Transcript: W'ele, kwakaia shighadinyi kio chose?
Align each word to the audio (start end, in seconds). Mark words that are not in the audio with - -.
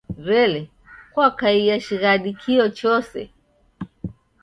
W'ele, 0.25 0.61
kwakaia 1.13 1.75
shighadinyi 1.85 2.39
kio 2.41 2.65
chose? 2.79 3.19